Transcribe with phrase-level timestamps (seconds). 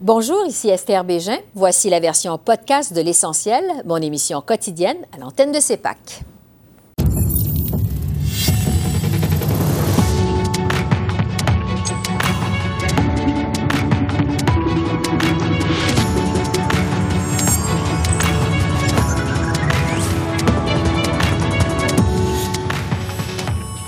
[0.00, 1.38] Bonjour, ici Esther Bégin.
[1.56, 6.22] Voici la version podcast de L'Essentiel, mon émission quotidienne à l'antenne de CEPAC.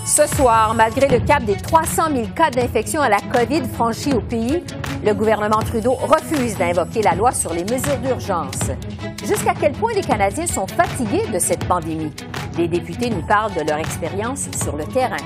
[0.04, 4.20] Ce soir, malgré le cap des 300 000 cas d'infection à la COVID franchis au
[4.20, 4.64] pays,
[5.04, 8.70] le gouvernement Trudeau refuse d'invoquer la loi sur les mesures d'urgence.
[9.24, 12.12] Jusqu'à quel point les Canadiens sont fatigués de cette pandémie?
[12.58, 15.16] Les députés nous parlent de leur expérience sur le terrain.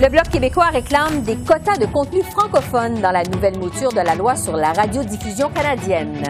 [0.00, 4.14] Le Bloc québécois réclame des quotas de contenu francophone dans la nouvelle mouture de la
[4.14, 6.24] loi sur la radiodiffusion canadienne.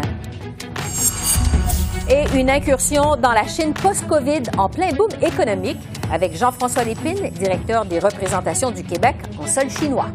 [2.10, 5.78] Et une incursion dans la Chine post-COVID en plein boom économique
[6.12, 10.08] avec Jean-François Lépine, directeur des représentations du Québec en sol chinois.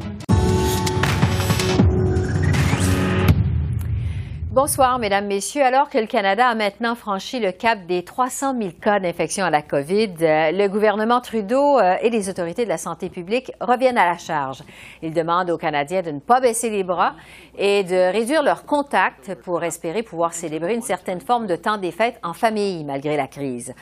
[4.57, 5.61] Bonsoir, Mesdames, Messieurs.
[5.63, 9.51] Alors que le Canada a maintenant franchi le cap des 300 000 cas d'infection à
[9.51, 13.99] la COVID, euh, le gouvernement Trudeau euh, et les autorités de la santé publique reviennent
[13.99, 14.63] à la charge.
[15.04, 17.13] Ils demandent aux Canadiens de ne pas baisser les bras
[17.55, 21.91] et de réduire leurs contacts pour espérer pouvoir célébrer une certaine forme de temps des
[21.91, 23.76] fêtes en famille malgré la crise.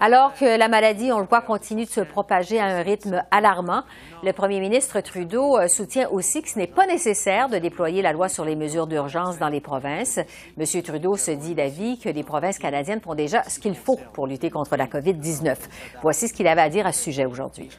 [0.00, 3.82] Alors que la maladie, on le voit, continue de se propager à un rythme alarmant,
[4.22, 8.12] le premier ministre Trudeau euh, soutient aussi que ce n'est pas nécessaire de déployer la
[8.12, 10.19] loi sur les mesures d'urgence dans les provinces.
[10.58, 10.82] M.
[10.82, 14.50] Trudeau se dit d'avis que les provinces canadiennes font déjà ce qu'il faut pour lutter
[14.50, 15.56] contre la COVID-19.
[16.02, 17.70] Voici ce qu'il avait à dire à ce sujet aujourd'hui.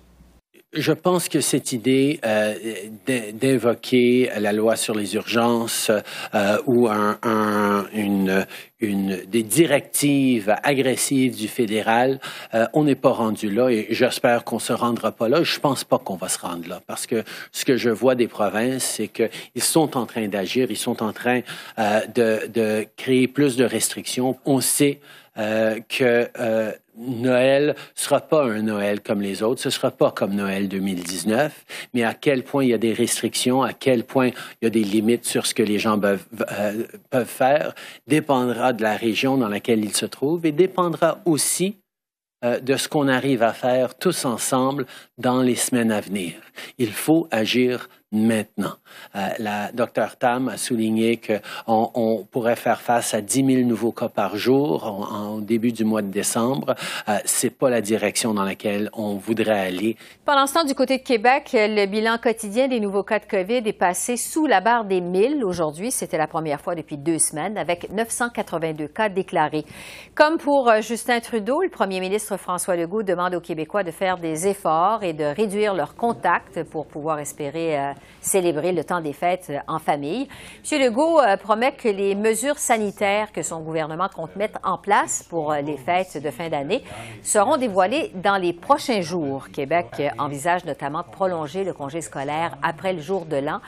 [0.74, 2.54] Je pense que cette idée euh,
[3.34, 5.92] d'invoquer la loi sur les urgences
[6.34, 8.46] euh, ou un, un, une,
[8.80, 12.22] une, des directives agressives du fédéral,
[12.54, 15.44] euh, on n'est pas rendu là et j'espère qu'on se rendra pas là.
[15.44, 18.30] Je pense pas qu'on va se rendre là parce que ce que je vois des
[18.30, 19.30] provinces, c'est qu'ils
[19.64, 21.42] sont en train d'agir, ils sont en train
[21.80, 24.38] euh, de, de, créer plus de restrictions.
[24.46, 25.02] On sait
[25.38, 30.34] euh, que euh, Noël sera pas un Noël comme les autres, ce sera pas comme
[30.34, 34.34] Noël 2019, mais à quel point il y a des restrictions, à quel point il
[34.64, 36.26] y a des limites sur ce que les gens peuvent,
[37.14, 37.74] euh, faire,
[38.08, 41.78] dépendra de la région dans laquelle ils se trouvent et dépendra aussi
[42.44, 44.86] euh, de ce qu'on arrive à faire tous ensemble
[45.18, 46.34] dans les semaines à venir.
[46.78, 48.74] Il faut agir maintenant.
[49.16, 53.92] Euh, la docteur Tam a souligné qu'on on pourrait faire face à 10 000 nouveaux
[53.92, 56.76] cas par jour en, début du mois de décembre.
[57.08, 59.96] Euh, c'est pas la direction dans laquelle on voudrait aller.
[60.26, 63.62] Pendant ce temps, du côté de Québec, le bilan quotidien des nouveaux cas de COVID
[63.66, 65.92] est passé sous la barre des 1000 aujourd'hui.
[65.92, 69.66] C'était la première fois depuis deux semaines, avec 982 cas déclarés.
[70.16, 74.18] Comme pour euh, Justin Trudeau, le premier ministre François Legault demande aux Québécois de faire
[74.18, 79.14] des efforts et de réduire leurs contacts pour pouvoir espérer euh, célébrer le temps des
[79.14, 80.28] fêtes euh, en famille.
[80.72, 80.82] M.
[80.82, 85.54] Legault euh, promet que les mesures sanitaires que son gouvernement compte mettre en place pour
[85.54, 86.84] les fêtes de fin d'année
[87.24, 89.48] seront dévoilées dans les prochains jours.
[89.52, 93.60] Québec envisage notamment de prolonger le congé scolaire après le jour de l'an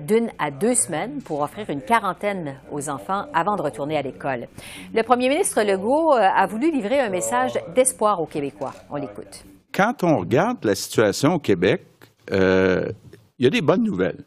[0.00, 4.46] d'une à deux semaines pour offrir une quarantaine aux enfants avant de retourner à l'école.
[4.94, 8.72] Le premier ministre Legault a voulu livrer un message d'espoir aux Québécois.
[8.90, 9.44] On l'écoute.
[9.72, 11.82] Quand on regarde la situation au Québec,
[12.32, 12.90] euh,
[13.38, 14.24] il y a des bonnes nouvelles.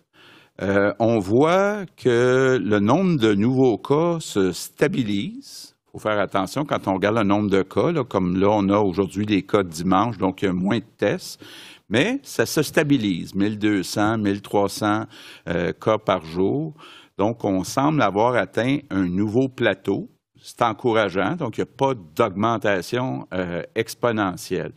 [0.62, 5.76] Euh, on voit que le nombre de nouveaux cas se stabilise.
[5.88, 8.78] Il faut faire attention quand on regarde le nombre de cas, comme là, on a
[8.78, 11.42] aujourd'hui des cas de dimanche, donc il y a moins de tests.
[11.90, 15.06] Mais ça se stabilise, 1200, 1300
[15.50, 16.74] euh, cas par jour.
[17.18, 20.10] Donc, on semble avoir atteint un nouveau plateau.
[20.42, 24.72] C'est encourageant, donc il n'y a pas d'augmentation euh, exponentielle.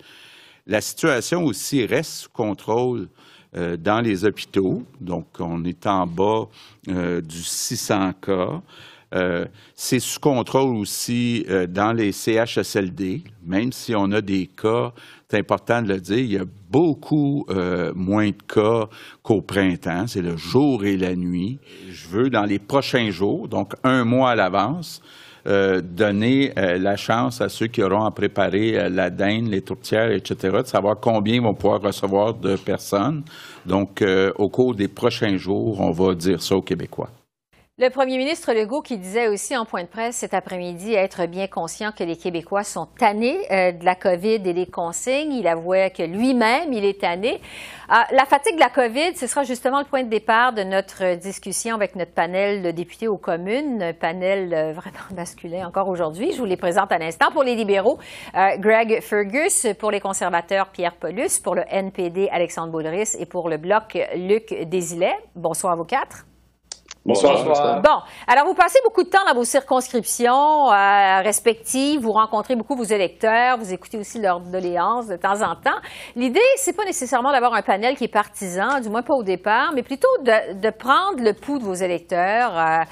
[0.67, 3.09] La situation aussi reste sous contrôle
[3.57, 4.83] euh, dans les hôpitaux.
[5.01, 6.49] Donc, on est en bas
[6.89, 8.63] euh, du 600 cas.
[9.15, 14.93] Euh, c'est sous contrôle aussi dans les CHSLD, même si on a des cas,
[15.29, 17.47] c'est important de le dire, il y a beaucoup
[17.95, 18.89] moins de cas
[19.23, 21.61] qu'au printemps, c'est le jour et la nuit.
[21.91, 25.01] Je veux, dans les prochains jours, donc un mois à l'avance,
[25.47, 29.61] euh, donner euh, la chance à ceux qui auront à préparer euh, la dinde, les
[29.61, 33.23] tourtières, etc., de savoir combien ils vont pouvoir recevoir de personnes.
[33.67, 34.05] Donc,
[34.37, 37.11] au cours des prochains jours, on va dire ça aux Québécois.
[37.77, 41.49] Le premier ministre Legault qui disait aussi en point de presse cet après-midi être bien
[41.49, 45.33] conscient que les Québécois sont tannés euh, de la COVID et des consignes.
[45.33, 47.41] Il avouait que lui-même, il est tanné.
[47.91, 51.17] Euh, la fatigue de la COVID, ce sera justement le point de départ de notre
[51.17, 56.31] discussion avec notre panel de députés aux communes, un panel euh, vraiment masculin encore aujourd'hui.
[56.31, 57.33] Je vous les présente à l'instant.
[57.33, 57.99] Pour les libéraux,
[58.59, 63.57] Greg Fergus, pour les conservateurs, Pierre Paulus, pour le NPD, Alexandre Baudris et pour le
[63.57, 65.17] Bloc, Luc Désilet.
[65.35, 66.25] Bonsoir à vous quatre.
[67.07, 67.83] Bonsoir.
[67.83, 72.75] Bon, alors vous passez beaucoup de temps dans vos circonscriptions euh, respectives, vous rencontrez beaucoup
[72.75, 75.77] vos électeurs, vous écoutez aussi leurs doléances de temps en temps.
[76.17, 79.73] L'idée, c'est pas nécessairement d'avoir un panel qui est partisan, du moins pas au départ,
[79.75, 82.85] mais plutôt de, prendre le pouls de vos électeurs euh,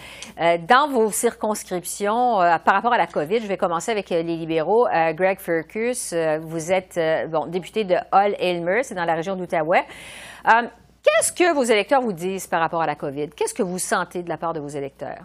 [0.43, 2.37] euh, dans vos circonscriptions
[2.67, 3.41] par rapport à la COVID.
[3.41, 4.89] Je vais commencer avec les libéraux.
[5.15, 7.01] Greg Furcus, vous êtes
[7.31, 9.87] bon député de Hull-Aylmer, c'est dans la région d'Outaouais.
[11.03, 13.31] Qu'est-ce que vos électeurs vous disent par rapport à la COVID?
[13.31, 15.25] Qu'est-ce que vous sentez de la part de vos électeurs?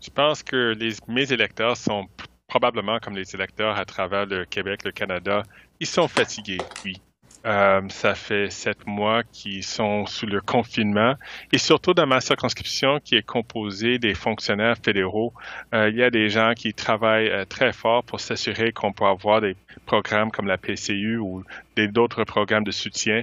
[0.00, 0.74] Je pense que
[1.08, 2.06] mes électeurs sont
[2.46, 5.42] probablement comme les électeurs à travers le Québec, le Canada.
[5.80, 7.00] Ils sont fatigués, oui.
[7.46, 11.14] Euh, ça fait sept mois qu'ils sont sous le confinement
[11.52, 15.32] et surtout dans ma circonscription qui est composée des fonctionnaires fédéraux,
[15.72, 19.06] euh, il y a des gens qui travaillent euh, très fort pour s'assurer qu'on peut
[19.06, 19.56] avoir des
[19.86, 21.42] programmes comme la PCU ou
[21.78, 23.22] d'autres programmes de soutien.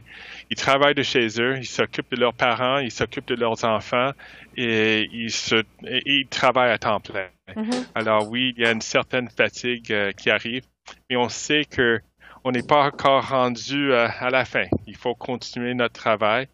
[0.49, 4.13] Ils travaillent de chez eux, ils s'occupent de leurs parents, ils s'occupent de leurs enfants
[4.55, 7.27] et ils, se, ils travaillent à temps plein.
[7.55, 7.85] Mm-hmm.
[7.93, 10.63] Alors oui, il y a une certaine fatigue qui arrive,
[11.07, 12.01] mais on sait que
[12.43, 14.65] on n'est pas encore rendu euh, à la fin.
[14.85, 16.47] Il faut continuer notre travail.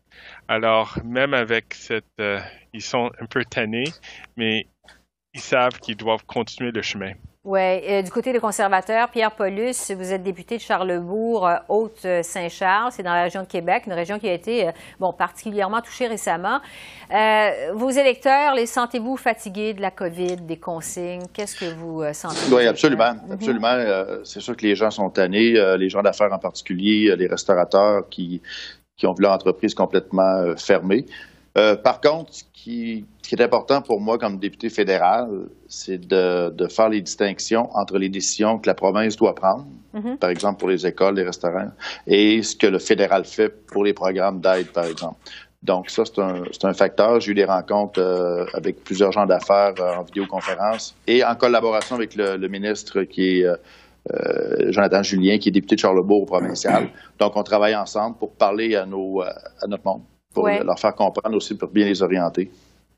[0.48, 2.06] Alors, même avec cette...
[2.20, 2.40] Euh,
[2.74, 3.92] ils sont un peu tannés,
[4.36, 4.68] mais
[5.34, 7.14] ils savent qu'ils doivent continuer le chemin.
[7.46, 7.60] Oui.
[7.60, 13.04] Euh, du côté des conservateurs, Pierre Paulus, vous êtes député de Charlebourg, euh, Haute-Saint-Charles, c'est
[13.04, 16.62] dans la région de Québec, une région qui a été euh, bon, particulièrement touchée récemment.
[17.74, 21.26] vos électeurs, les sentez-vous fatigués de la COVID, des consignes?
[21.34, 22.50] Qu'est-ce que vous sentez?
[22.50, 23.14] Oui, absolument.
[23.14, 23.32] Mhm.
[23.34, 24.22] Absolument.
[24.24, 28.42] c'est sûr que les gens sont tannés, les gens d'affaires en particulier, les restaurateurs qui,
[28.96, 31.06] qui ont vu leur entreprise complètement fermée.
[31.54, 35.30] Par contre, ce qui ce qui est important pour moi comme député fédéral,
[35.70, 39.66] c'est de, faire les distinctions entre les décisions que la province doit prendre,
[39.96, 40.18] mm-hmm.
[40.18, 41.72] par exemple pour les écoles, les restaurants,
[42.06, 45.16] et ce que le fédéral fait pour les programmes d'aide, par exemple.
[45.64, 47.22] Donc ça, c'est un, un, facteur.
[47.22, 51.96] J'ai eu des rencontres euh, avec plusieurs gens d'affaires euh, en vidéoconférence et en collaboration
[51.96, 53.56] avec le, ministre qui est euh,
[54.72, 56.90] Jonathan Julien, qui est député de Charlebourg au provincial.
[57.18, 60.02] Donc on travaille ensemble pour parler à, nos, à notre monde,
[60.34, 62.50] pour leur faire comprendre aussi, pour bien les orienter.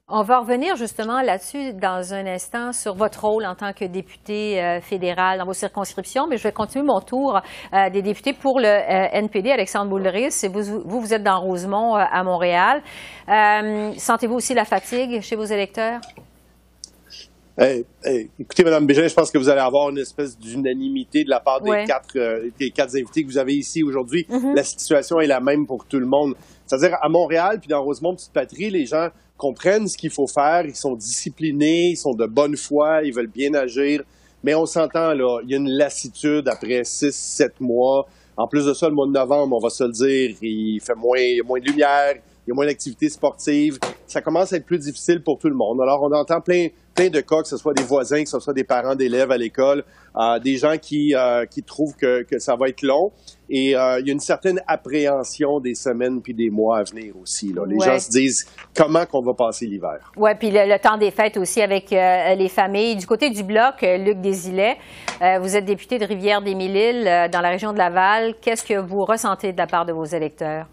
[0.07, 4.61] On va revenir justement là-dessus dans un instant sur votre rôle en tant que député
[4.61, 7.41] euh, fédéral dans vos circonscriptions, mais je vais continuer mon tour
[7.73, 9.49] euh, des députés pour le euh, NPD.
[9.49, 12.83] Alexandre Boulderis, vous, vous, vous êtes dans Rosemont à Montréal.
[13.97, 16.01] Sentez-vous aussi la fatigue chez vos électeurs?
[17.57, 21.61] écoutez, Mme Bégin, je pense que vous allez avoir une espèce d'unanimité de la part
[21.61, 22.13] des, quatre,
[22.59, 24.27] des quatre invités que vous avez ici aujourd'hui.
[24.29, 24.55] Mm-hmm.
[24.55, 26.35] La situation est la même pour tout le monde.
[26.65, 30.65] C'est-à-dire, à Montréal, puis dans Rosemont, Petite Patrie, les gens comprennent ce qu'il faut faire,
[30.65, 34.01] ils sont disciplinés, ils sont de bonne foi, ils veulent bien agir.
[34.43, 38.07] Mais on s'entend, là, il y a une lassitude après six, sept mois.
[38.37, 40.95] En plus de ça, le mois de novembre, on va se le dire, il fait
[40.95, 42.15] moins, moins de lumière,
[42.45, 43.79] il y a moins d'activités sportives.
[44.05, 45.81] Ça commence à être plus difficile pour tout le monde.
[45.81, 48.53] Alors, on entend plein, plein de cas, que ce soit des voisins, que ce soit
[48.53, 49.83] des parents d'élèves à l'école,
[50.15, 53.11] euh, des gens qui, euh, qui trouvent que, que, ça va être long.
[53.49, 57.15] Et euh, il y a une certaine appréhension des semaines puis des mois à venir
[57.19, 57.51] aussi.
[57.51, 57.63] Là.
[57.67, 58.45] Les gens se disent
[58.75, 60.11] comment qu'on va passer l'hiver.
[60.15, 62.95] Oui, puis le, temps des fêtes aussi avec les familles.
[62.95, 64.77] Du côté du bloc, Luc Desilets,
[65.41, 68.35] vous êtes député de Rivière-des-Mille-Îles dans la région de Laval.
[68.41, 70.67] Qu'est-ce que vous ressentez de la part de vos électeurs?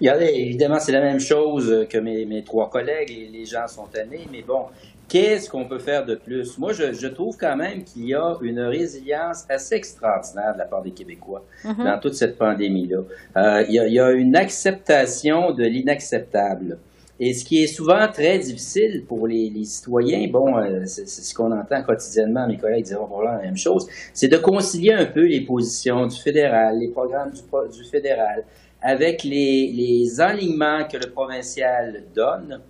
[0.00, 3.08] Regardez, évidemment, c'est la même chose que mes, mes trois collègues.
[3.10, 4.66] Les, les gens sont tannés, mais bon,
[5.08, 6.58] Qu'est-ce qu'on peut faire de plus?
[6.58, 10.82] Moi, je, trouve quand même qu'il y a une résilience assez extraordinaire de la part
[10.82, 11.84] des Québécois mm-hmm.
[11.84, 12.98] dans toute cette pandémie-là.
[13.38, 16.78] Euh, il, y a une acceptation de l'inacceptable.
[17.20, 21.52] Et ce qui est souvent très difficile pour les, citoyens, bon, euh, c'est ce qu'on
[21.52, 25.40] entend quotidiennement, mes collègues diront probablement la même chose, c'est de concilier un peu les
[25.40, 28.44] positions du fédéral, les programmes du, fédéral,
[28.82, 32.60] avec les, les enlignements que le provincial donne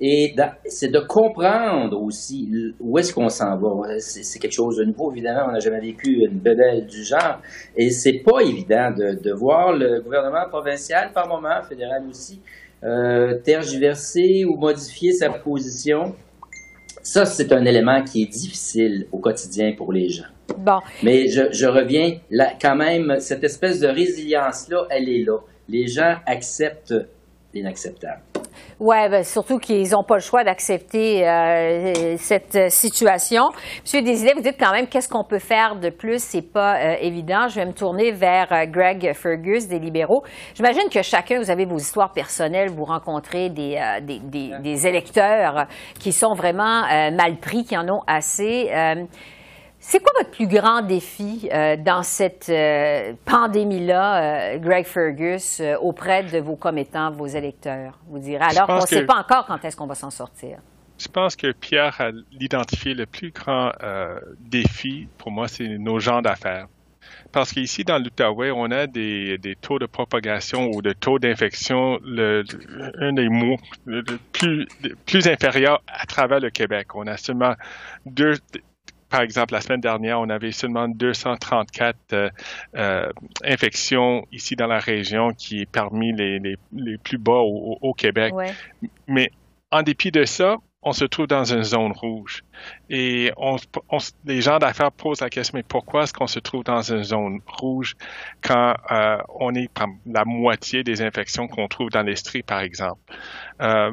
[0.00, 0.34] et
[0.66, 3.98] c'est de comprendre aussi où est-ce qu'on s'en va.
[4.00, 5.46] C'est quelque chose de nouveau, évidemment.
[5.48, 7.40] On n'a jamais vécu une bebelle du genre.
[7.76, 12.40] Et c'est pas évident de, de, voir le gouvernement provincial, par moment, fédéral aussi,
[12.82, 16.14] euh, tergiverser ou modifier sa position.
[17.02, 20.24] Ça, c'est un élément qui est difficile au quotidien pour les gens.
[20.58, 20.80] Bon.
[21.02, 25.38] Mais je, je reviens, là, quand même, cette espèce de résilience-là, elle est là.
[25.68, 26.94] Les gens acceptent
[27.52, 28.22] l'inacceptable.
[28.80, 33.50] Oui, ben, surtout qu'ils n'ont pas le choix d'accepter euh, cette situation.
[33.82, 36.96] Monsieur Desilets, vous dites quand même qu'est-ce qu'on peut faire de plus, c'est pas euh,
[37.00, 37.48] évident.
[37.48, 40.24] Je vais me tourner vers euh, Greg Fergus des libéraux.
[40.54, 45.66] J'imagine que chacun, vous avez vos histoires personnelles, vous rencontrez des, des, des, des, électeurs
[45.98, 48.70] qui sont vraiment mal pris, qui en ont assez.
[49.86, 56.22] C'est quoi votre plus grand défi euh, dans cette euh, pandémie-là, euh, Greg Fergus, auprès
[56.22, 59.76] de vos commettants, vos électeurs, vous direz, alors qu'on ne sait pas encore quand est-ce
[59.76, 60.56] qu'on va s'en sortir?
[60.98, 63.72] Je pense que Pierre a identifié le plus grand
[64.40, 66.66] défi pour moi, c'est nos gens d'affaires.
[67.30, 72.42] Parce qu'ici, dans l'Outaouais, on a des, taux de propagation ou de taux d'infection, le,
[73.00, 74.66] un des mots le, plus,
[75.04, 76.94] plus inférieurs à travers le Québec.
[76.94, 77.54] On a seulement
[78.06, 78.36] deux,
[79.14, 82.30] par exemple, la semaine dernière, on avait seulement 234 euh,
[82.74, 83.08] euh,
[83.44, 88.34] infections ici dans la région, qui est parmi les, les, plus bas au, Québec.
[89.06, 89.30] Mais
[89.70, 92.42] en dépit de ça, on se trouve dans une zone rouge.
[92.90, 93.56] Et on,
[94.24, 97.38] les gens d'affaires posent la question, mais pourquoi est-ce qu'on se trouve dans une zone
[97.46, 97.94] rouge
[98.42, 99.70] quand euh, on est
[100.06, 103.00] la moitié des infections qu'on trouve dans l'Estrie, par exemple?
[103.62, 103.92] Euh,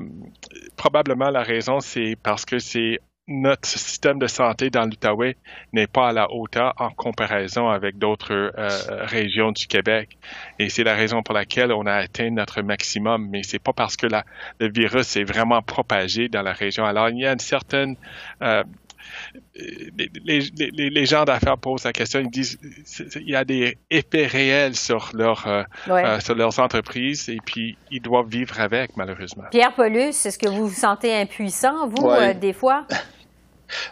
[0.77, 2.99] probablement la raison, c'est parce que c'est
[3.31, 5.37] notre système de santé dans l'Outaouais
[5.73, 8.69] n'est pas à la hauteur en comparaison avec d'autres euh,
[9.05, 10.17] régions du Québec.
[10.59, 13.29] Et c'est la raison pour laquelle on a atteint notre maximum.
[13.29, 14.25] Mais c'est pas parce que la,
[14.59, 16.85] le virus est vraiment propagé dans la région.
[16.85, 17.95] Alors, il y a une certaine
[18.41, 18.63] euh,
[19.55, 22.57] les, les, les, gens d'affaires posent la question, ils disent
[23.15, 28.01] il y a des effets réels sur, leur, euh, sur leurs entreprises et puis ils
[28.01, 29.43] doivent vivre avec, malheureusement.
[29.51, 32.09] Pierre Paulus, est-ce que vous vous sentez impuissant, vous,
[32.39, 32.85] des fois?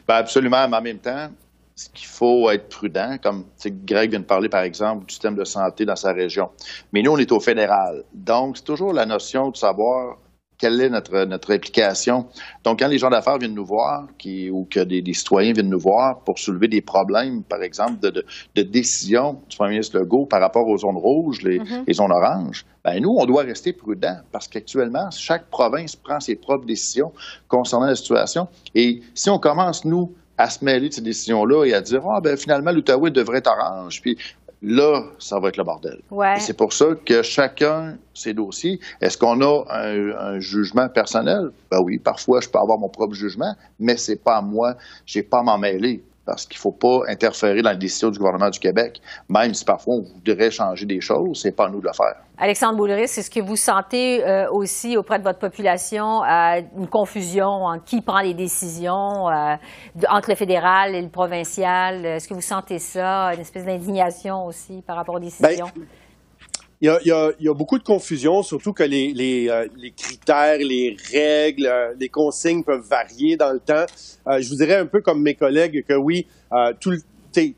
[0.08, 1.30] Ben absolument, mais en même temps,
[1.76, 3.46] ce qu'il faut être prudent, comme
[3.86, 6.50] Greg vient de parler, par exemple, du système de santé dans sa région.
[6.92, 8.04] Mais nous, on est au fédéral.
[8.14, 10.18] Donc, c'est toujours la notion de savoir
[10.60, 12.28] quelle est notre, notre implication.
[12.64, 15.80] Donc, quand les gens d'affaires viennent nous voir, qui, ou que des, citoyens viennent nous
[15.80, 18.26] voir pour soulever des problèmes, par exemple, de,
[18.56, 21.84] de, décision du premier ministre Legault par rapport aux zones rouges, les, mm-hmm.
[21.88, 26.36] les zones oranges, ben nous, on doit rester prudent parce qu'actuellement, chaque province prend ses
[26.36, 27.14] propres décisions
[27.48, 28.48] concernant la situation.
[28.76, 32.22] Et si on commence, nous, à se mêler de ces décisions-là et à dire, ah,
[32.22, 34.18] ben finalement, l'Outaouais devrait être orange, puis
[34.62, 36.02] là, ça va être le bordel.
[36.40, 38.80] C'est pour ça que chacun ses dossiers.
[39.02, 41.52] Est-ce qu'on a un, jugement personnel?
[41.72, 44.76] Ben oui, parfois, je peux avoir mon propre jugement, mais c'est pas à moi.
[45.06, 48.20] J'ai pas à m'en mêler parce qu'il ne faut pas interférer dans les décisions du
[48.20, 51.82] gouvernement du Québec, même si parfois on voudrait changer des choses, c'est pas à nous
[51.82, 52.22] de le faire.
[52.38, 57.48] Alexandre Boulris, est-ce que vous sentez euh, aussi auprès de votre population euh, une confusion
[57.48, 59.56] en qui prend les décisions euh,
[60.08, 62.06] entre le fédéral et le provincial?
[62.06, 65.66] Est-ce que vous sentez ça, une espèce d'indignation aussi par rapport aux décisions?
[65.76, 65.84] Ben,
[66.82, 69.92] il y, a, il, y a, beaucoup de confusion, surtout que les, les, euh, les
[69.92, 73.86] critères, les règles, euh, les consignes peuvent varier dans le temps.
[74.28, 76.26] Euh, je vous dirais un peu comme mes collègues que oui,
[76.80, 77.00] tout le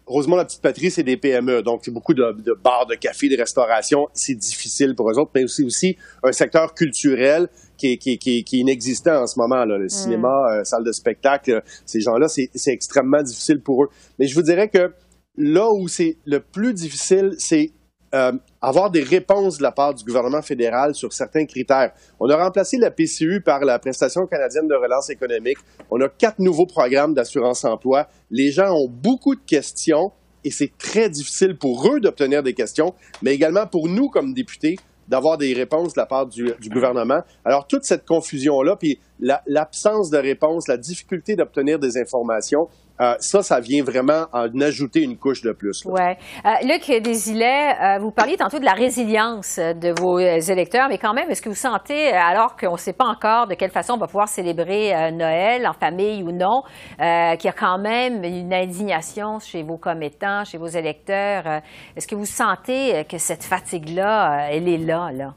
[0.06, 3.30] Rosemont la petite patrie, c'est des PME, donc c'est beaucoup de, de, bars, de cafés,
[3.30, 4.10] de restauration.
[4.14, 7.48] C'est difficile pour eux autres, mais c'est aussi un secteur culturel
[7.78, 9.64] qui est, qui, qui, qui est inexistant en ce moment.
[9.64, 9.78] Là.
[9.78, 9.90] Le mm.
[9.90, 13.90] cinéma, salle de spectacle, ces gens-là, c'est extrêmement difficile pour eux.
[14.20, 14.92] Mais je vous dirais que
[15.38, 17.72] là où c'est le plus difficile, c'est
[18.14, 21.94] euh, avoir des réponses de la part du gouvernement fédéral sur certains critères.
[22.20, 25.58] On a remplacé la PCU par la prestation canadienne de relance économique.
[25.90, 28.08] On a quatre nouveaux programmes d'assurance emploi.
[28.30, 30.12] Les gens ont beaucoup de questions
[30.44, 34.76] et c'est très difficile pour eux d'obtenir des questions, mais également pour nous comme députés
[35.08, 37.22] d'avoir des réponses de la part du, gouvernement.
[37.44, 42.68] Alors toute cette confusion-là, puis l'absence de réponse, la difficulté d'obtenir des informations,
[43.02, 45.84] euh, ça, ça vient vraiment en ajouter une couche de plus.
[45.86, 46.02] Oui.
[46.46, 51.14] Euh, Luc Desilets, euh, vous parliez tantôt de la résilience de vos électeurs, mais quand
[51.14, 53.98] même, est-ce que vous sentez, alors qu'on ne sait pas encore de quelle façon on
[53.98, 56.62] va pouvoir célébrer Noël en famille ou non,
[56.98, 61.62] qu'il y a quand même une indignation chez vos commettants, chez vos électeurs?
[61.96, 65.34] est-ce que vous sentez que cette fatigue-là, elle est là, là?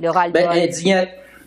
[0.00, 0.48] Le ben,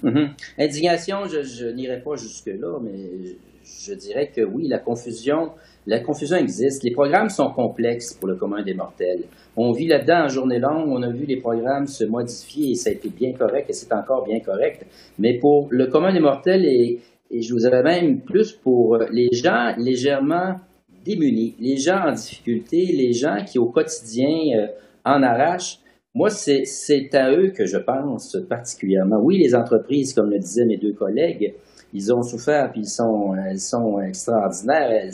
[0.03, 0.33] mhm.
[0.57, 3.35] Indignation, je, je n'irai pas jusque-là, mais
[3.85, 5.51] je dirais que oui, la confusion,
[5.87, 6.83] la confusion existe.
[6.83, 9.23] Les programmes sont complexes pour le commun des mortels.
[9.55, 12.89] On vit là-dedans en journée longue, on a vu les programmes se modifier et ça
[12.89, 14.85] a été bien correct et c'est encore bien correct.
[15.19, 16.99] Mais pour le commun des mortels et,
[17.33, 20.55] je vous avais même plus pour les gens légèrement
[21.05, 24.67] démunis, les gens en difficulté, les gens qui au quotidien euh,
[25.05, 25.79] en arrachent,
[26.13, 29.19] moi, c'est à eux que je pense particulièrement.
[29.21, 31.53] Oui, les entreprises, comme le disaient mes deux collègues,
[31.93, 34.89] ils ont souffert, puis ils sont, elles sont extraordinaires.
[34.91, 35.11] Elles,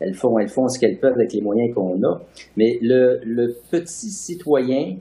[0.00, 2.22] elles, font, elles font ce qu'elles peuvent avec les moyens qu'on a.
[2.56, 4.96] Mais le, le petit citoyen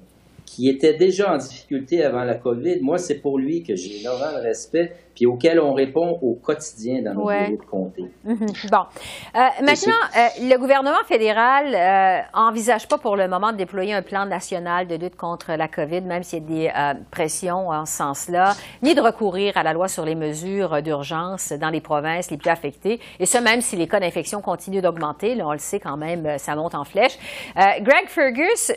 [0.46, 4.38] qui était déjà en difficulté avant la COVID, moi, c'est pour lui que j'ai énormément
[4.38, 7.52] de respect, puis auquel on répond au quotidien dans nos ouais.
[7.52, 8.06] de comté.
[8.24, 8.48] Mhm.
[8.72, 8.84] Bon.
[9.36, 14.02] Euh, maintenant, euh, le gouvernement fédéral n'envisage euh, pas pour le moment de déployer un
[14.02, 17.98] plan national de lutte contre la COVID, même s'il y a des pressions en ce
[17.98, 22.38] sens-là, ni de recourir à la loi sur les mesures d'urgence dans les provinces les
[22.38, 25.36] plus affectées, et ce, même si les cas d'infection continuent d'augmenter.
[25.36, 27.18] Là, on le sait quand même, ça monte en flèche.
[27.56, 28.72] Greg Fergus,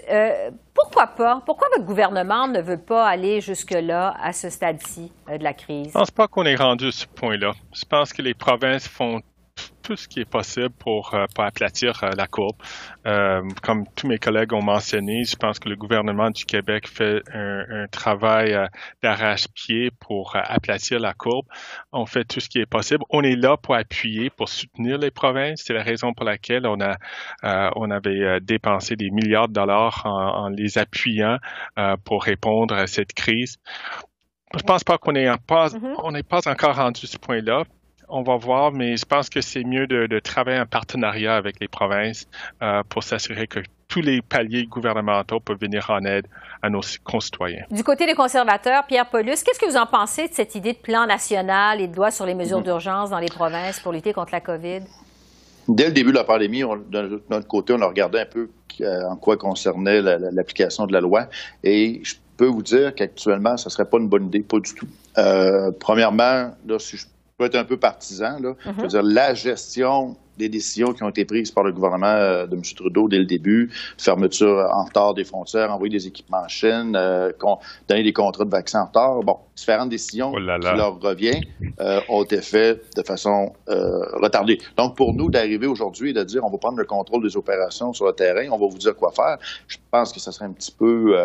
[0.74, 1.42] pourquoi pas?
[1.46, 5.92] Pourquoi votre gouvernement ne veut pas aller jusque-là à ce stade-ci de la crise?
[6.28, 7.52] Qu'on est rendu à ce point-là.
[7.74, 9.22] Je pense que les provinces font
[9.84, 12.56] tout ce qui est possible pour, euh, aplatir euh, la courbe.
[13.06, 17.22] Euh, comme tous mes collègues ont mentionné, je pense que le gouvernement du Québec fait
[17.32, 18.56] un, travail
[19.02, 21.46] d'arrache-pied pour aplatir la courbe.
[21.92, 23.04] On fait tout ce qui est possible.
[23.10, 25.62] On est là pour appuyer, pour soutenir les provinces.
[25.64, 26.96] C'est la raison pour laquelle on a,
[27.76, 31.38] on avait dépensé des milliards de dollars en, les appuyant
[32.04, 33.58] pour répondre à cette crise.
[34.56, 35.94] Je pense pas qu'on est pas, mm-hmm.
[36.02, 37.64] on n'est pas encore rendu à ce point-là
[38.08, 41.68] on va voir, mais je pense que c'est mieux de, travailler en partenariat avec les
[41.68, 42.26] provinces
[42.62, 46.26] euh, pour s'assurer que tous les paliers gouvernementaux peuvent venir en aide
[46.62, 47.64] à nos concitoyens.
[47.70, 50.78] Du côté des conservateurs, Pierre Paulus, qu'est-ce que vous en pensez de cette idée de
[50.78, 52.64] plan national et de loi sur les mesures mm-hmm.
[52.64, 54.80] d'urgence dans les provinces pour lutter contre la COVID?
[55.68, 59.08] Dès le début de la pandémie, de notre côté, on a regardé un peu euh,
[59.08, 61.28] en quoi concernait l'application de la loi.
[61.62, 64.74] Et je peux vous dire qu'actuellement, ce ne serait pas une bonne idée, pas du
[64.74, 64.86] tout.
[65.18, 67.06] Euh, premièrement, là, si je
[67.38, 68.38] peut être un peu partisan.
[68.40, 68.54] Là.
[68.64, 72.46] Je veux dire, la gestion des décisions qui ont été prises par le gouvernement euh,
[72.46, 72.62] de M.
[72.76, 77.32] Trudeau dès le début, fermeture en retard des frontières, envoyer des équipements en Chine, euh,
[77.88, 79.20] donner des contrats de vaccins en retard.
[79.22, 81.44] Bon, différentes décisions oh qui leur reviennent
[81.80, 84.58] euh, ont été faites de façon retardée.
[84.76, 87.92] Donc, pour nous, d'arriver aujourd'hui et de dire on va prendre le contrôle des opérations
[87.92, 89.38] sur le terrain, on va vous dire quoi faire,
[89.68, 91.16] je pense que ça serait un petit peu...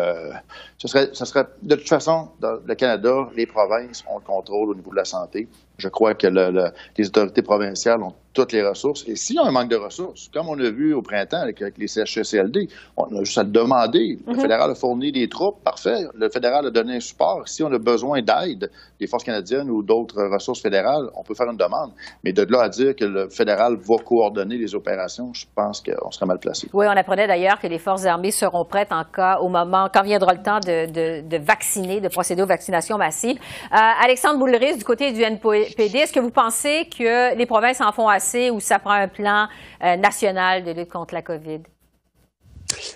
[0.78, 4.70] ce serait, ça serait, de toute façon, dans le Canada, les provinces ont le contrôle
[4.70, 5.48] au niveau de la santé.
[5.78, 9.04] Je crois que les autorités provinciales ont toutes les ressources.
[9.06, 11.60] Et s'il y a un manque de ressources, comme on a vu au printemps avec,
[11.76, 14.18] les CHCLD, on a juste à le demander.
[14.26, 14.40] Le mhm.
[14.40, 16.06] fédéral a fourni des troupes, parfait.
[16.14, 17.42] Le fédéral a donné un support.
[17.46, 18.70] Si on a besoin d'aide
[19.00, 21.90] des forces canadiennes ou d'autres ressources fédérales, on peut faire une demande.
[22.22, 26.10] Mais de là à dire que le fédéral va coordonner les opérations, je pense qu'on
[26.10, 26.68] serait mal placé.
[26.72, 30.02] Oui, on apprenait d'ailleurs que les forces armées seront prêtes en cas, au moment, quand
[30.02, 33.38] viendra le temps de, vacciner, de procéder aux vaccinations massives.
[33.72, 37.92] Euh, Alexandre Boulris, du côté du NPD, est-ce que vous pensez que les provinces en
[37.92, 38.19] font assez?
[38.50, 39.48] Ou ça prend un plan
[39.82, 41.60] euh, national de lutte contre la COVID?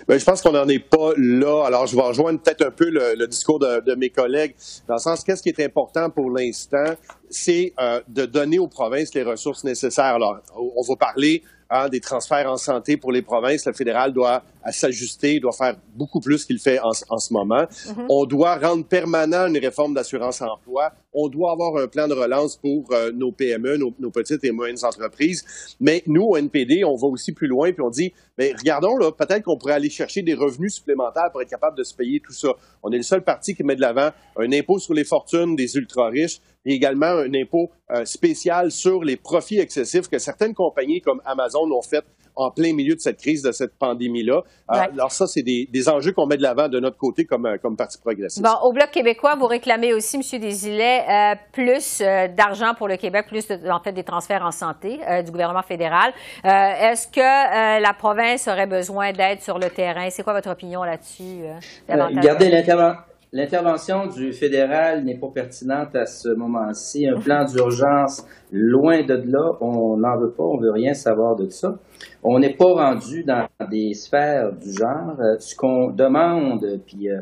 [0.07, 1.65] Bien, je pense qu'on n'en est pas là.
[1.65, 4.55] Alors, je vais rejoindre peut-être un peu le, discours de, mes collègues,
[4.87, 6.93] dans le sens, qu'est-ce qui est important pour l'instant,
[7.29, 10.15] c'est euh, de donner aux provinces les ressources nécessaires.
[10.15, 13.65] Alors, on va parler Hein, des transferts en santé pour les provinces.
[13.65, 17.63] Le fédéral doit s'ajuster, doit faire beaucoup plus qu'il fait en, ce moment.
[17.63, 18.05] Mm-hmm.
[18.09, 20.91] On doit rendre permanent une réforme d'assurance-emploi.
[21.13, 24.83] On doit avoir un plan de relance pour euh, nos PME, nos, petites et moyennes
[24.83, 25.45] entreprises.
[25.79, 29.11] Mais nous, au NPD, on va aussi plus loin, puis on dit, mais regardons, là,
[29.11, 32.33] peut-être qu'on pourrait aller chercher des revenus supplémentaires pour être capable de se payer tout
[32.33, 32.49] ça.
[32.83, 35.75] On est le seul parti qui met de l'avant un impôt sur les fortunes des
[35.75, 41.21] ultra-riches et également un impôt euh, spécial sur les profits excessifs que certaines compagnies comme
[41.25, 42.03] Amazon ont fait
[42.35, 44.37] en plein milieu de cette crise, de cette pandémie-là.
[44.37, 47.57] Euh, alors ça, c'est des, enjeux qu'on met de l'avant de notre côté comme, euh,
[47.61, 48.43] comme Parti progressiste.
[48.43, 50.41] Bon, au Bloc québécois, vous réclamez aussi, M.
[50.41, 52.01] Desilets, plus
[52.35, 56.13] d'argent pour le Québec, plus en fait des transferts en santé du gouvernement fédéral.
[56.43, 60.09] Est-ce que la province aurait besoin d'aide sur le terrain?
[60.09, 61.43] C'est quoi votre opinion là-dessus?
[61.87, 67.05] gardez l'intervention L'intervention du fédéral n'est pas pertinente à ce moment-ci.
[67.05, 71.49] Un plan d'urgence, loin de là, on n'en veut pas, on veut rien savoir de
[71.49, 71.77] ça.
[72.23, 75.19] On n'est pas rendu dans des sphères du genre.
[75.19, 77.19] Euh, ce qu'on demande, puis euh,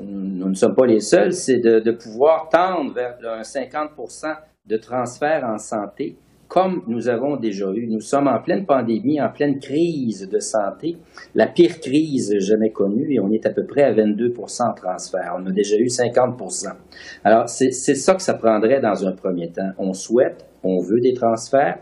[0.00, 4.76] nous ne sommes pas les seuls, c'est de, de pouvoir tendre vers un 50% de
[4.78, 6.16] transfert en santé
[6.48, 7.86] comme nous avons déjà eu.
[7.86, 10.96] Nous sommes en pleine pandémie, en pleine crise de santé,
[11.34, 15.36] la pire crise jamais connue, et on est à peu près à 22% en transfert.
[15.38, 16.72] On a déjà eu 50%
[17.22, 19.70] Alors, c'est ça que ça prendrait dans un premier temps.
[19.78, 21.78] On souhaite, on veut des transferts,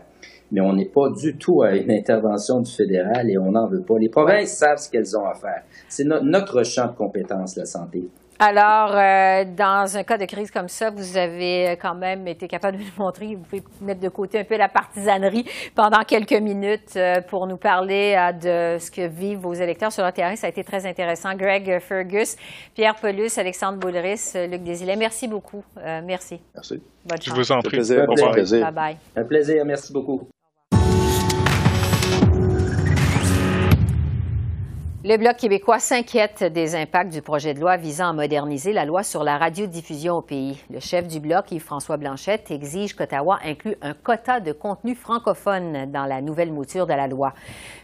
[0.51, 3.81] mais on n'est pas du tout à une intervention du fédéral et on n'en veut
[3.81, 3.97] pas.
[3.97, 5.63] Les provinces savent ce qu'elles ont à faire.
[5.87, 8.09] C'est notre champ de compétence, la santé.
[8.39, 12.77] Alors, euh, dans un cas de crise comme ça, vous avez quand même été capable
[12.77, 16.95] de nous montrer, vous pouvez mettre de côté un peu la partisanerie pendant quelques minutes
[16.97, 20.35] euh, pour nous parler euh, de ce que vivent vos électeurs sur le terrain.
[20.35, 21.33] Ça a été très intéressant.
[21.33, 22.35] Greg Fergus,
[22.75, 25.63] Pierre Paulus, Alexandre Boulris, Luc Desilets, merci beaucoup.
[26.03, 26.39] merci.
[26.53, 26.81] Merci.
[27.05, 27.33] Bonne chance.
[27.33, 27.79] Je vous en prie.
[27.79, 28.71] Au revoir.
[28.71, 29.63] Bye Un plaisir.
[29.65, 30.27] Merci beaucoup.
[35.09, 39.03] Le Bloc québécois s'inquiète des impacts du projet de loi visant à moderniser la loi
[39.03, 40.61] sur la radiodiffusion au pays.
[40.69, 46.03] Le chef du Bloc, Yves-François Blanchette, exige qu'Ottawa inclue un quota de contenu francophone dans
[46.03, 47.31] la nouvelle mouture de la loi.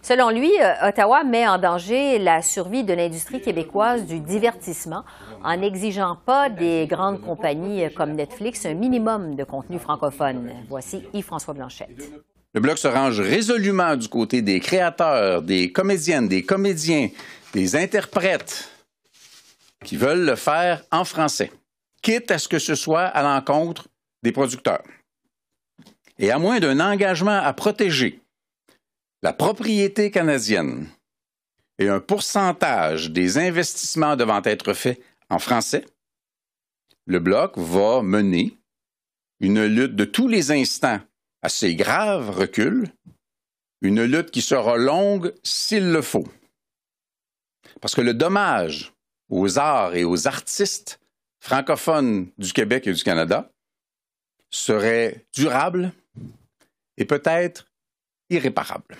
[0.01, 5.05] Selon lui, euh, Ottawa met en danger la survie de l'industrie québécoise du divertissement
[5.45, 10.51] en n'exigeant pas des grandes compagnies comme Netflix un minimum de contenu francophone.
[10.67, 12.32] Voici Yves-François Blanchette.
[12.53, 17.09] Le Bloc se range résolument du côté des créateurs, des comédiennes, des comédiens,
[17.53, 18.69] des interprètes
[19.83, 21.51] qui veulent le faire en français,
[22.03, 23.87] quitte à ce que ce soit à l'encontre
[24.21, 24.83] des producteurs.
[26.19, 28.21] Et à moins d'un engagement à protéger
[29.23, 30.87] la propriété canadienne
[31.79, 35.85] et un pourcentage des investissements devant être faits en français,
[37.07, 38.55] le Bloc va mener
[39.39, 40.99] une lutte de tous les instants
[41.43, 42.87] assez grave recul,
[43.81, 46.27] une lutte qui sera longue s'il le faut.
[47.81, 48.93] Parce que le dommage
[49.29, 50.99] aux arts et aux artistes
[51.39, 53.51] francophones du Québec et du Canada
[54.49, 55.91] serait durable
[56.97, 57.67] et peut-être
[58.29, 58.95] irréparable.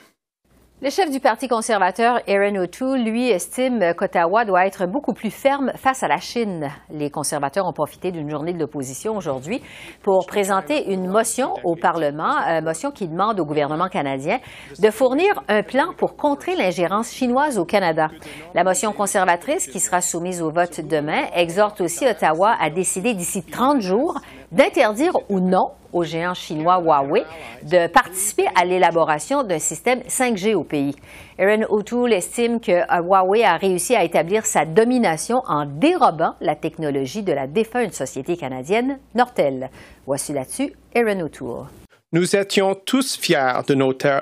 [0.83, 5.71] Le chef du Parti conservateur, Aaron O'Toole, lui, estime qu'Ottawa doit être beaucoup plus ferme
[5.77, 6.67] face à la Chine.
[6.89, 9.61] Les conservateurs ont profité d'une journée de l'opposition aujourd'hui
[10.01, 14.39] pour présenter une motion au Parlement, une euh, motion qui demande au gouvernement canadien
[14.77, 18.09] de fournir un plan pour contrer l'ingérence chinoise au Canada.
[18.53, 23.41] La motion conservatrice, qui sera soumise au vote demain, exhorte aussi Ottawa à décider d'ici
[23.41, 24.19] 30 jours
[24.51, 27.23] d'interdire ou non au géant chinois Huawei
[27.63, 30.95] de participer à l'élaboration d'un système 5G au pays.
[31.39, 37.23] Aaron O'Toole estime que Huawei a réussi à établir sa domination en dérobant la technologie
[37.23, 39.69] de la défunte société canadienne Nortel.
[40.05, 41.67] Voici là-dessus Aaron O'Toole.
[42.11, 44.21] Nous étions tous fiers de Nortel,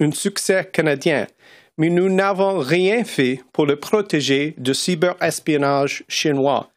[0.00, 1.26] un succès canadien,
[1.76, 6.68] mais nous n'avons rien fait pour le protéger du cyberespionnage chinois.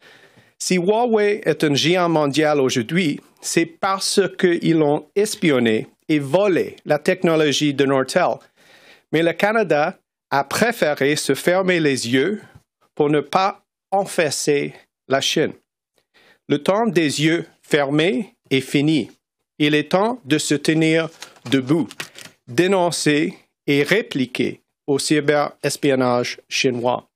[0.59, 6.99] Si Huawei est un géant mondial aujourd'hui, c'est parce qu'ils ont espionné et volé la
[6.99, 8.37] technologie de Nortel.
[9.11, 9.97] Mais le Canada
[10.31, 12.41] a préféré se fermer les yeux
[12.95, 14.73] pour ne pas enfesser
[15.07, 15.53] la Chine.
[16.49, 19.11] Le temps des yeux fermés est fini.
[19.59, 21.09] Il est temps de se tenir
[21.49, 21.87] debout,
[22.47, 27.06] dénoncer et répliquer au cyberespionnage chinois.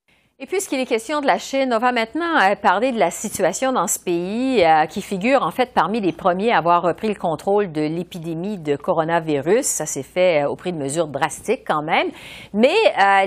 [0.42, 3.72] Et puisqu'il est question de la Chine, on va maintenant euh, parler de la situation
[3.72, 7.14] dans ce pays euh, qui figure en fait parmi les premiers à avoir repris le
[7.14, 9.64] contrôle de l'épidémie de coronavirus.
[9.64, 12.08] Ça s'est fait euh, au prix de mesures drastiques quand même.
[12.54, 12.74] Mais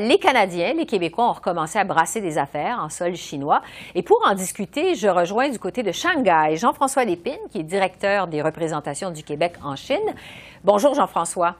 [0.01, 3.61] les Canadiens, les Québécois ont recommencé à brasser des affaires en sol chinois.
[3.93, 8.27] Et pour en discuter, je rejoins du côté de Shanghai Jean-François Lépine, qui est directeur
[8.27, 10.13] des représentations du Québec en Chine.
[10.65, 11.55] Bonjour Jean-François.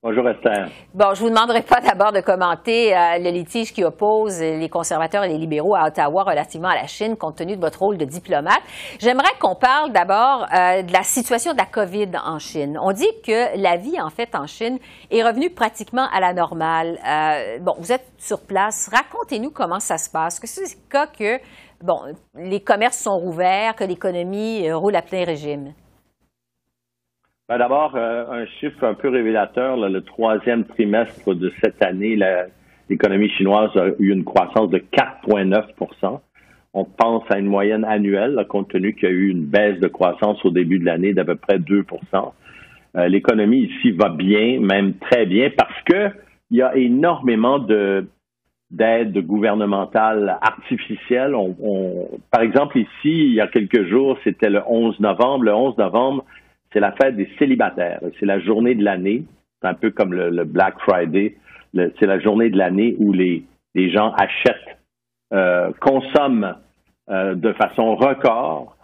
[0.00, 0.68] Bonjour Esther.
[0.94, 5.24] Bon, je vous demanderai pas d'abord de commenter euh, le litige qui oppose les conservateurs
[5.24, 8.04] et les libéraux à Ottawa relativement à la Chine, compte tenu de votre rôle de
[8.04, 8.62] diplomate.
[9.00, 12.78] J'aimerais qu'on parle d'abord euh, de la situation de la COVID en Chine.
[12.80, 14.78] On dit que la vie, en fait, en Chine
[15.10, 17.00] est revenue pratiquement à la normale.
[17.04, 18.88] Euh, bon, vous êtes sur place.
[18.92, 20.38] Racontez-nous comment ça se passe.
[20.38, 21.40] Que c'est le cas que,
[21.82, 22.02] bon,
[22.36, 25.72] les commerces sont rouverts, que l'économie roule à plein régime?
[27.48, 29.78] Ben, d'abord, euh, un chiffre un peu révélateur.
[29.78, 32.18] le troisième trimestre de cette année,
[32.90, 36.20] l'économie chinoise a eu une croissance de 4,9%
[36.74, 39.88] On pense à une moyenne annuelle, compte tenu qu'il y a eu une baisse de
[39.88, 41.84] croissance au début de l'année d'à peu près 2%
[42.96, 46.10] euh, L'économie ici va bien, même très bien, parce que
[46.50, 48.06] il y a énormément de
[48.70, 51.34] d'aides gouvernementales artificielles.
[52.30, 55.44] par exemple, ici, il y a quelques jours, c'était le 11 novembre.
[55.44, 56.24] Le 11 novembre,
[56.72, 58.00] c'est la fête des célibataires.
[58.18, 59.24] C'est la journée de l'année.
[59.60, 61.36] C'est un peu comme le, Black Friday.
[61.74, 64.78] C'est la journée de l'année où les, gens achètent,
[65.32, 66.56] euh, consomment
[67.10, 68.76] euh, de façon record.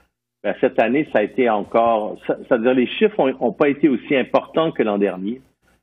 [0.43, 4.71] Ben, cette année, ça a été encore, c'est-à-dire les chiffres n'ont pas été aussi importants
[4.73, 5.41] que l'an dernier,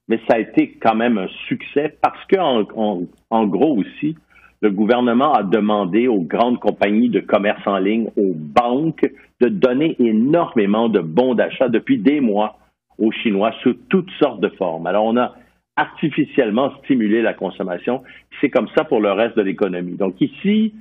[0.07, 4.15] mais ça a été quand même un succès parce que en gros aussi,
[4.61, 9.95] le gouvernement a demandé aux grandes compagnies de commerce en ligne, aux banques, de donner
[9.99, 12.57] énormément de bons d'achat depuis des mois
[12.99, 14.85] aux Chinois sous toutes sortes de formes.
[14.85, 15.33] Alors, on a
[15.75, 18.03] artificiellement stimulé la consommation.
[18.39, 19.95] C'est comme ça pour le reste de l'économie.
[19.95, 20.75] Donc ici,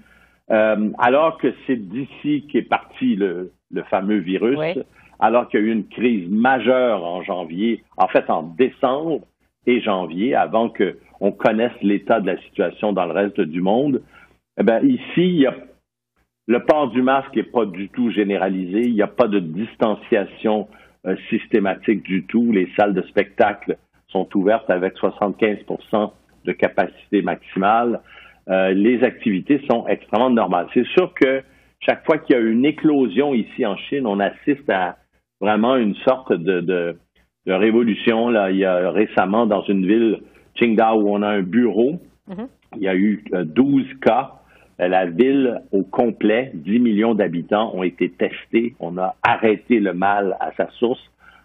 [0.50, 3.52] euh, alors que c'est d'ici qu'est parti le,
[3.88, 4.58] fameux virus,
[5.20, 9.20] alors qu'il y a eu une crise majeure en janvier, en fait en décembre
[9.66, 14.02] et janvier, avant que on connaisse l'état de la situation dans le reste du monde.
[14.58, 15.44] Eh bien, ici,
[16.46, 18.80] le port du masque n'est pas du tout généralisé.
[18.80, 20.68] Il n'y a pas de distanciation
[21.06, 22.52] euh, systématique du tout.
[22.52, 23.76] Les salles de spectacle
[24.08, 26.10] sont ouvertes avec 75%
[26.44, 28.00] de capacité maximale.
[28.48, 30.66] Euh, les activités sont extrêmement normales.
[30.74, 31.42] C'est sûr que
[31.80, 34.96] chaque fois qu'il y a une éclosion ici en Chine, on assiste à
[35.40, 36.96] vraiment une sorte de, de
[37.56, 38.28] révolution.
[38.28, 40.20] Là, il y a récemment dans une ville
[40.54, 42.00] Qingdao, où on a un bureau.
[42.28, 42.48] Mhm.
[42.76, 44.32] Il y a eu 12 euh, cas.
[44.80, 48.74] Euh, la ville au complet, 10 millions d'habitants ont été testés.
[48.80, 51.00] On a arrêté le mal à sa source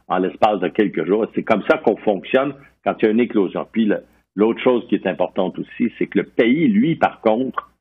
[0.07, 1.25] en l'espace de quelques jours.
[1.33, 3.65] C'est comme ça qu'on fonctionne quand il y a une éclosion.
[3.71, 3.91] Puis
[4.35, 7.71] l'autre chose qui est importante aussi, c'est que le pays, lui, par contre,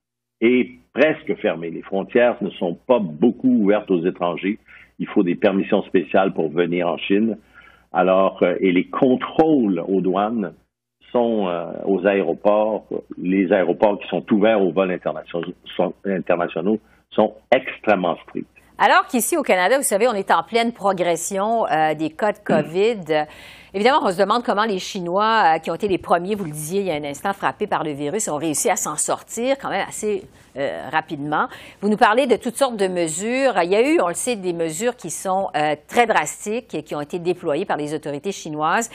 [0.41, 1.71] est presque fermée.
[1.71, 4.59] Les frontières ne sont pas beaucoup ouvertes aux étrangers.
[4.99, 7.37] Il faut des permissions spéciales pour venir en Chine.
[7.95, 10.53] Alors, euh, et les contrôles aux douanes
[11.13, 16.81] sont euh, aux aéroports, les aéroports qui sont ouverts aux vols internationaux sont, internationaux
[17.11, 18.49] sont extrêmement stricts.
[18.77, 22.39] Alors qu'ici au Canada, vous savez, on est en pleine progression euh, des cas de
[22.39, 23.25] COVID.
[23.73, 26.81] Évidemment, on se demande comment les Chinois, qui ont été les premiers, vous le disiez
[26.81, 29.69] il y a un instant, frappés par le virus, ont réussi à s'en sortir quand
[29.69, 30.25] même assez
[30.93, 31.49] rapidement.
[31.81, 33.61] Vous nous parlez de toutes sortes de mesures.
[33.63, 35.49] Il y a eu, on le sait, des mesures qui sont
[35.89, 38.91] très drastiques et qui ont été déployées par les autorités chinoises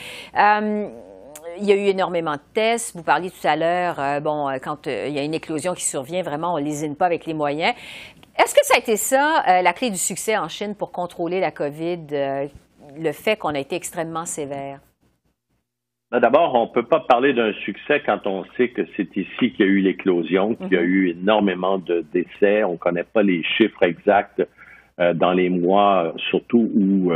[1.58, 2.96] il y a eu énormément de tests.
[2.96, 5.74] Vous parliez tout à l'heure, euh, bon, euh, quand euh, il y a une éclosion
[5.74, 7.74] qui survient, vraiment, on ne lésine pas avec les moyens.
[8.42, 11.52] Est-ce que ça a été ça, la clé du succès en Chine pour contrôler la
[11.52, 12.08] COVID,
[12.98, 14.80] le fait qu'on a été extrêmement sévère?
[16.12, 19.52] Ben, d'abord, on ne peut pas parler d'un succès quand on sait que c'est ici
[19.52, 20.88] qu'il y a eu l'éclosion, qu'il y a mhm.
[20.88, 22.64] eu énormément de décès.
[22.64, 24.42] On ne connaît pas les chiffres exacts
[25.16, 27.12] dans les mois, surtout où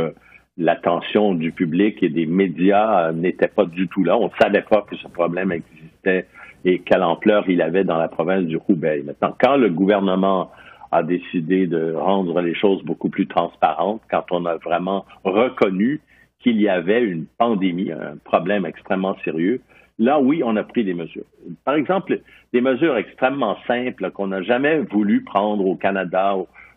[0.56, 4.16] l'attention du public et des médias euh, n'était pas du tout là.
[4.16, 6.26] On ne savait pas que ce problème existait
[6.64, 9.02] et quelle ampleur il avait dans la province du Roubaix.
[9.04, 10.50] Maintenant, quand le gouvernement
[10.94, 16.00] a décidé de rendre les choses beaucoup plus transparentes, quand on a vraiment reconnu
[16.38, 19.60] qu'il y avait une pandémie, un problème extrêmement sérieux,
[19.98, 21.24] là, oui, on a pris des mesures.
[21.64, 22.20] Par exemple,
[22.52, 26.36] des mesures extrêmement simples qu'on n'a jamais voulu prendre au Canada,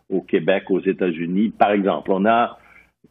[0.10, 1.50] au, Québec, aux États-Unis.
[1.50, 2.58] Par exemple, on a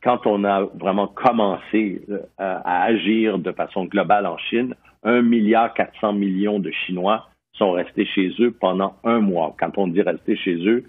[0.03, 5.73] quand on a vraiment commencé euh, à agir de façon globale en Chine, 1 milliard
[5.73, 9.55] 400 millions de Chinois sont restés chez eux pendant un mois.
[9.59, 10.85] Quand on dit rester chez eux,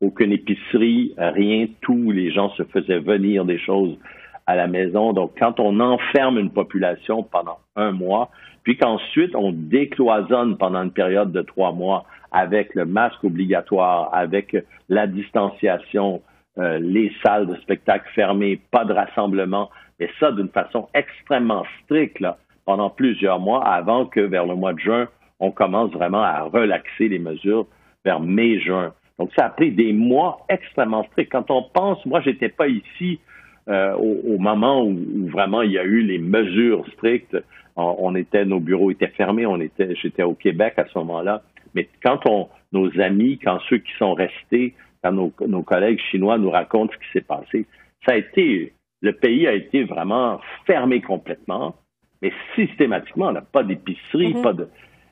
[0.00, 3.98] aucune épicerie, rien, tous les gens se faisaient venir des choses
[4.46, 5.12] à la maison.
[5.12, 8.30] Donc, quand on enferme une population pendant un mois,
[8.62, 14.56] puis qu'ensuite on décloisonne pendant une période de trois mois avec le masque obligatoire, avec
[14.88, 16.22] la distanciation,
[16.58, 22.24] euh, les salles de spectacle fermées, pas de rassemblement, et ça d'une façon extrêmement stricte
[22.64, 25.08] pendant plusieurs mois avant que vers le mois de juin,
[25.40, 27.66] on commence vraiment à relaxer les mesures
[28.04, 28.92] vers mai-juin.
[29.20, 31.30] Donc ça a pris des mois extrêmement stricts.
[31.30, 33.20] Quand on pense, moi j'étais pas ici
[33.68, 37.36] euh, au, moment où, vraiment il y a eu les mesures strictes.
[37.76, 41.42] On, était, nos bureaux étaient fermés, on était, j'étais au Québec à ce moment-là.
[41.74, 46.50] Mais quand on, nos amis, quand ceux qui sont restés quand nos, collègues chinois nous
[46.50, 47.66] racontent ce qui s'est passé,
[48.06, 51.74] ça a été, le pays a été vraiment fermé complètement,
[52.20, 54.42] mais systématiquement, on n'a pas d'épicerie, mm-hmm.
[54.42, 54.68] pas de.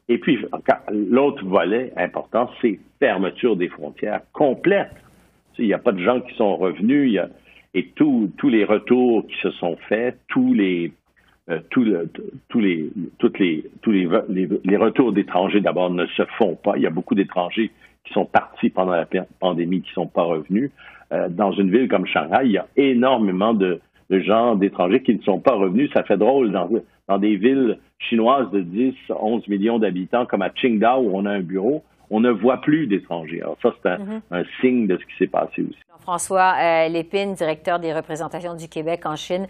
[0.09, 0.39] Et puis,
[0.91, 4.91] l'autre volet important, c'est fermeture des frontières complète.
[5.59, 7.21] Il n'y a pas de gens qui sont revenus,
[7.75, 10.93] et tous les retours qui se sont faits, tous les,
[14.77, 16.75] retours d'étrangers d'abord ne se font pas.
[16.77, 17.71] Il y a beaucoup d'étrangers
[18.05, 19.07] qui sont partis pendant la
[19.41, 20.71] pandémie, qui ne sont pas revenus.
[21.13, 25.23] Euh, dans une ville comme Shanghai, il y a énormément de, gens, d'étrangers qui ne
[25.23, 25.91] sont pas revenus.
[25.93, 31.03] Ça fait drôle dans des villes chinoises de 10, 11 millions d'habitants, comme à Qingdao,
[31.03, 33.41] où on a un bureau, on ne voit plus d'étrangers.
[33.43, 34.45] Alors ça, c'est un, mm-hmm.
[34.61, 35.79] signe de ce qui s'est passé aussi.
[36.01, 39.47] François euh, Lépine, directeur des représentations du Québec en Chine.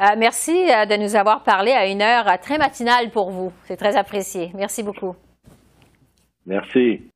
[0.00, 3.52] Euh, merci de nous avoir parlé à une heure très matinale pour vous.
[3.64, 4.50] C'est très apprécié.
[4.54, 5.14] Merci beaucoup.
[6.44, 7.11] Merci.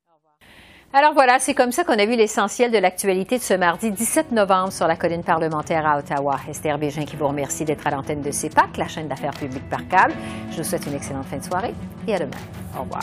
[0.99, 4.33] Alors voilà, c'est comme ça qu'on a vu l'essentiel de l'actualité de ce mardi 17
[4.33, 6.37] novembre sur la colline parlementaire à Ottawa.
[6.49, 9.87] Esther Bégin qui vous remercie d'être à l'antenne de CEPAC, la chaîne d'affaires publiques par
[9.89, 10.15] câble.
[10.53, 11.75] Je vous souhaite une excellente fin de soirée
[12.09, 12.31] et à demain.
[12.75, 13.03] Au revoir.